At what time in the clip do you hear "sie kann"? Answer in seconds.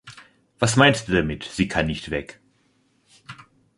1.43-1.85